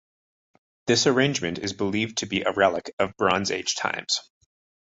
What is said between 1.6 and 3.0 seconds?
believed to be a relic